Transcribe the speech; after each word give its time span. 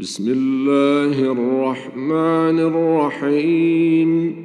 بسم 0.00 0.28
الله 0.28 1.32
الرحمن 1.32 2.58
الرحيم. 2.60 4.36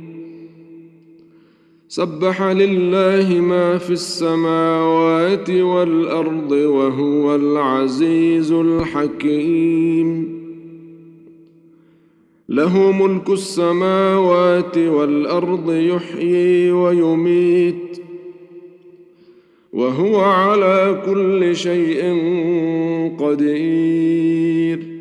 سبح 1.88 2.42
لله 2.42 3.40
ما 3.40 3.78
في 3.78 3.92
السماوات 3.92 5.50
والأرض 5.50 6.52
وهو 6.52 7.36
العزيز 7.36 8.52
الحكيم. 8.52 10.40
له 12.50 12.92
ملك 12.92 13.30
السماوات 13.30 14.78
والأرض 14.78 15.74
يحيي 15.74 16.72
ويميت 16.72 18.02
وهو 19.74 20.20
على 20.20 21.02
كل 21.06 21.56
شيء 21.56 22.02
قدير. 23.20 25.01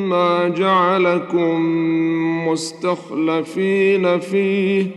جعلكم 0.57 1.61
مستخلفين 2.47 4.19
فيه. 4.19 4.87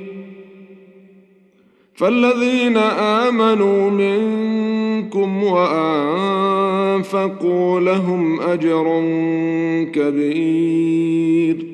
فالذين 1.94 2.76
آمنوا 2.76 3.90
منكم 3.90 5.44
وأنفقوا 5.44 6.60
لهم 7.80 8.40
أجر 8.40 9.02
كبير. 9.92 11.73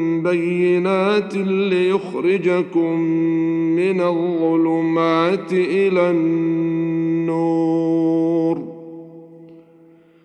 بينات 0.23 1.35
ليخرجكم 1.35 2.99
من 3.75 4.01
الظلمات 4.01 5.53
إلى 5.53 6.09
النور 6.09 7.91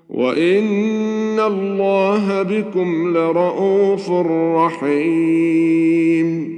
وان 0.09 1.41
الله 1.41 2.43
بكم 2.43 3.17
لرءوف 3.17 4.11
رحيم 4.57 6.57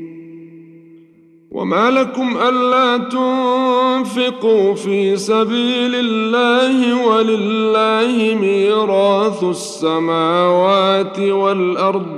وما 1.51 1.91
لكم 1.91 2.37
الا 2.49 2.97
تنفقوا 2.97 4.75
في 4.75 5.17
سبيل 5.17 5.95
الله 5.95 7.07
ولله 7.07 8.39
ميراث 8.41 9.45
السماوات 9.45 11.19
والارض 11.19 12.18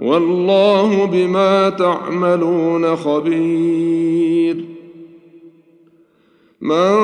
والله 0.00 1.04
بما 1.04 1.70
تعملون 1.70 2.96
خبير. 2.96 4.64
من 6.60 6.96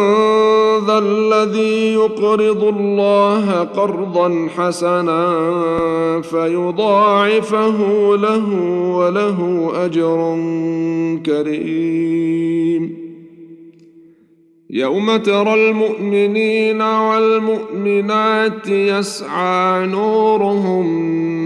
ذا 0.87 0.99
الذي 0.99 1.95
يقرض 1.95 2.65
الله 2.65 3.61
قرضا 3.61 4.49
حسنا 4.57 5.23
فيضاعفه 6.21 7.79
له 8.17 8.55
وله 8.97 9.71
أجر 9.85 10.37
كريم. 11.27 13.07
يوم 14.71 15.17
ترى 15.17 15.55
المؤمنين 15.55 16.83
والمؤمنات 16.83 18.69
يسعى 18.69 19.87
نورهم 19.87 21.46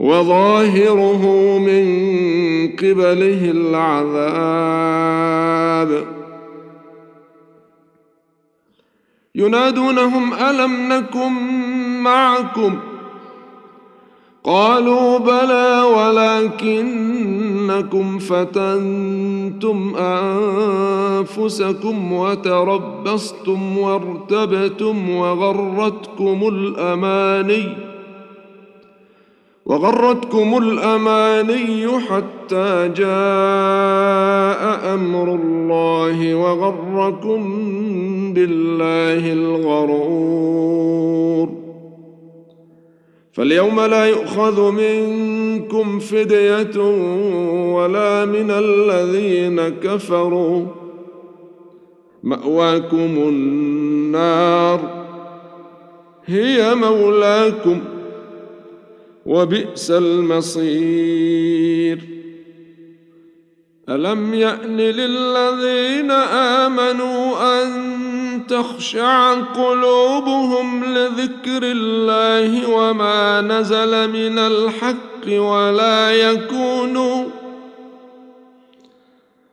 وظاهره 0.00 1.22
من 1.58 1.84
قبله 2.76 3.50
العذاب. 3.50 4.70
ينادونهم 9.34 10.34
ألم 10.34 10.92
نكن 10.92 11.32
معكم؟ 12.02 12.78
قالوا 14.44 15.18
بلى 15.18 15.82
ولكنكم 16.60 18.18
فتنتم 18.18 19.96
أنفسكم 21.28 22.12
وتربصتم 22.12 23.78
وارتبتم 23.78 25.10
وغرتكم 25.10 26.48
الأماني. 26.48 27.89
وغرتكم 29.70 30.58
الأماني 30.58 31.98
حتى 31.98 32.90
جاء 32.96 34.94
أمر 34.94 35.34
الله 35.34 36.34
وغركم 36.34 37.42
بالله 38.32 39.32
الغرور. 39.32 41.48
فاليوم 43.32 43.80
لا 43.80 44.06
يؤخذ 44.06 44.70
منكم 44.70 45.98
فدية 45.98 46.80
ولا 47.74 48.24
من 48.24 48.50
الذين 48.50 49.68
كفروا. 49.68 50.66
مأواكم 52.22 52.96
النار. 52.96 54.80
هي 56.26 56.74
مولاكم. 56.74 57.80
وبئس 59.26 59.90
المصير. 59.90 61.40
ألم 63.88 64.34
يأن 64.34 64.76
للذين 64.76 66.10
آمنوا 66.10 67.62
أن 67.62 67.90
تخشع 68.48 69.34
قلوبهم 69.34 70.84
لذكر 70.84 71.62
الله 71.62 72.70
وما 72.70 73.40
نزل 73.40 74.10
من 74.10 74.38
الحق 74.38 75.26
ولا 75.28 76.12
يكونوا 76.12 77.24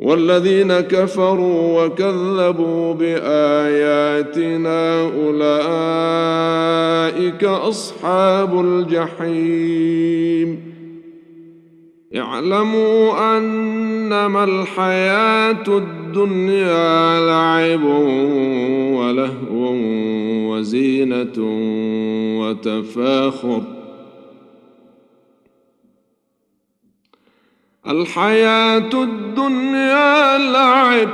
والذين 0.00 0.80
كفروا 0.80 1.84
وكذبوا 1.84 2.94
بآياتنا 2.94 5.02
أولئك 5.02 5.44
أصحاب 7.44 8.60
الجحيم. 8.60 10.70
اعلموا 12.16 13.38
أنما 13.38 14.44
الحياة 14.44 15.64
الدنيا 15.68 17.20
لعب 17.20 17.84
ولهو 18.94 19.74
وزينة 20.50 21.38
وتفاخر. 22.40 23.62
الحياة 27.90 28.90
الدنيا 28.94 30.38
لعب. 30.38 31.08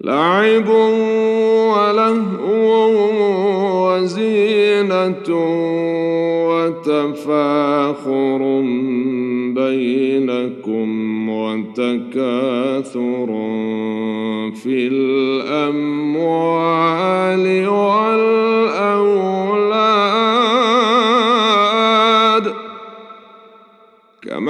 لعب 0.00 0.68
ولهو 1.68 2.90
وزينة 3.88 5.28
وتفاخر 6.48 8.40
بينكم 9.54 10.90
وتكاثر 11.28 13.26
في 14.54 14.88
الأموال 14.92 16.26
والأولاد. 17.68 19.65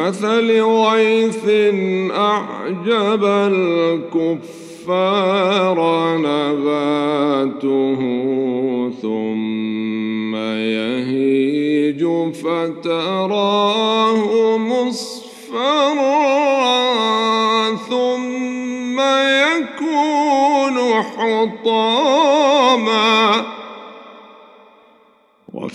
كمثل 0.07 0.63
غيث 0.63 1.45
أعجب 2.15 3.25
الكفار 4.85 5.79
نباته 6.19 8.01
ثم 9.03 10.37
يهيج 10.37 12.05
فتراه 12.35 14.23
مصفرا 14.59 16.07
ثم 17.91 19.01
يكون 19.01 20.77
حطاما 21.03 22.17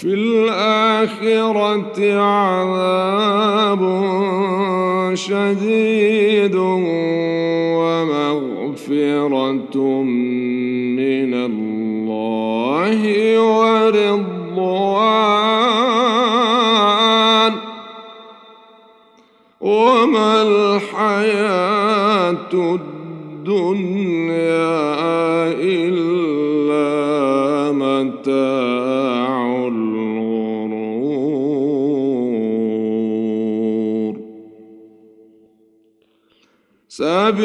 وفي 0.01 0.13
الآخرة 0.13 1.98
عذاب 2.22 3.81
شديد 5.13 6.55
ومغفرة 8.15 9.77
من 10.98 11.34
الله. 11.34 11.81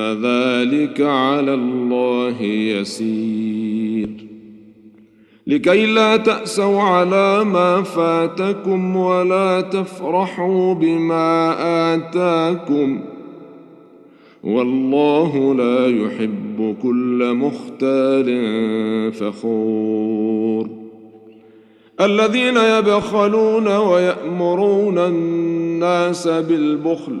ان 0.00 0.22
ذلك 0.22 1.00
على 1.00 1.54
الله 1.54 2.42
يسير. 2.42 4.08
لكي 5.46 5.86
لا 5.86 6.16
تأسوا 6.16 6.80
على 6.80 7.44
ما 7.44 7.82
فاتكم 7.82 8.96
ولا 8.96 9.60
تفرحوا 9.60 10.74
بما 10.74 11.54
آتاكم. 11.94 13.00
والله 14.44 15.54
لا 15.54 15.86
يحب 15.86 16.76
كل 16.82 17.34
مختال 17.34 18.28
فخور. 19.12 20.68
الذين 22.00 22.56
يبخلون 22.56 23.76
ويأمرون 23.76 24.98
الناس 24.98 26.28
بالبخل 26.28 27.20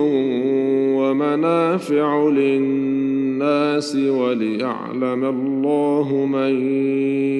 ومنافع 0.97 2.29
للناس 2.29 3.95
وليعلم 3.95 5.25
الله 5.25 6.25
من 6.25 6.71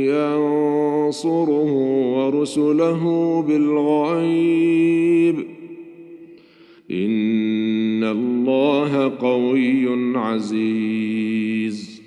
ينصره 0.07 1.71
ورسله 2.17 3.03
بالغيب. 3.47 5.46
إن 6.91 8.03
الله 8.03 9.17
قوي 9.19 10.17
عزيز. 10.17 12.01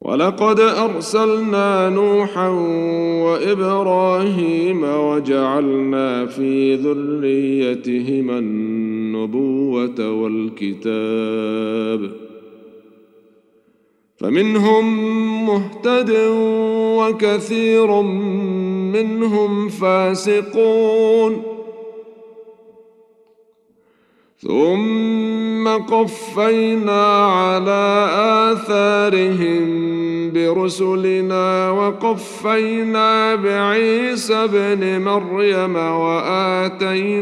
ولقد 0.00 0.60
أرسلنا 0.60 1.88
نوحا 1.88 2.48
وإبراهيم 3.24 4.84
وجعلنا 4.84 6.26
في 6.26 6.74
ذريتهما 6.74 8.38
النبوة 8.38 10.12
والكتاب. 10.12 12.12
فمنهم 14.16 14.84
مهتد 15.46 16.10
وكثير 17.00 18.02
منهم 18.92 19.68
فاسقون. 19.68 21.42
ثم 24.40 25.68
قفينا 25.68 27.26
على 27.26 28.08
آثارهم 28.52 29.64
برسلنا 30.32 31.70
وقفينا 31.70 33.34
بعيسى 33.34 34.34
ابن 34.34 35.00
مريم 35.00 35.76
وآتيناه 36.04 37.18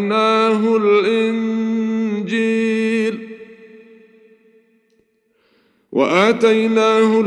الإنجيل 0.77 2.29
وآتيناه 5.93 7.21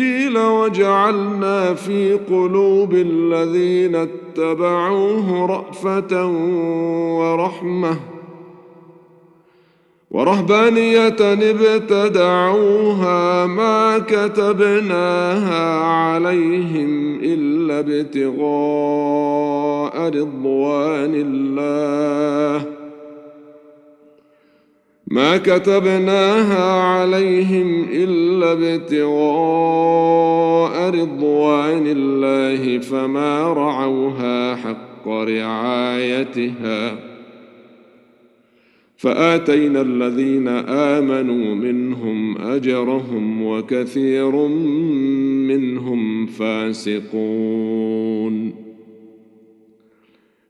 الإنجيل 0.00 0.38
وجعلنا 0.38 1.74
في 1.74 2.12
قلوب 2.14 2.94
الذين 2.94 3.94
اتبعوه 3.96 5.46
رأفة 5.46 6.26
ورحمة 7.18 7.96
ورهبانية 10.10 11.16
ابتدعوها 11.50 12.66
ما 13.46 13.98
كتبناها 13.98 15.80
عليهم 15.84 17.18
إلا 17.22 17.78
ابتغاء 17.78 18.36
رضوان 20.08 21.14
الله 21.14 22.75
ما 25.10 25.36
كتبناها 25.36 26.72
عليهم 26.72 27.86
إلا 27.92 28.52
ابتغاء 28.52 29.16
رضوان 30.90 31.86
الله 31.86 32.78
فما 32.78 33.52
رعوها 33.52 34.56
حق 34.56 35.08
رعايتها. 35.08 36.96
فآتينا 38.96 39.80
الذين 39.80 40.48
آمنوا 40.68 41.54
منهم 41.54 42.38
أجرهم 42.38 43.42
وكثير 43.42 44.48
منهم 45.46 46.26
فاسقون. 46.26 47.06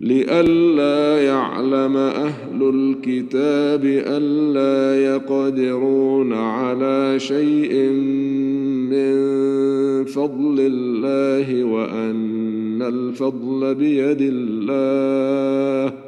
لئلا 0.00 1.22
يعلم 1.22 1.96
أهل 1.96 2.62
الكتاب 2.74 3.84
ألا 3.84 5.04
يقدرون 5.14 6.32
على 6.32 7.14
شيء 7.20 7.74
من 8.90 9.14
فضل 10.04 10.56
الله 10.60 11.64
وأن 11.64 12.82
الفضل 12.82 13.74
بيد 13.74 14.18
الله 14.20 16.07